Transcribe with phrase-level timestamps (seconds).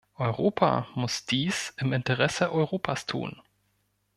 [0.17, 3.39] Europa muss dies im Interesse Europas tun.